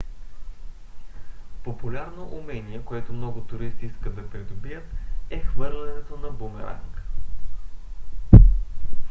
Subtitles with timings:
[1.63, 4.83] популярно умение което много туристи искат да придобият
[5.29, 7.03] е хвърлянето на бумеранг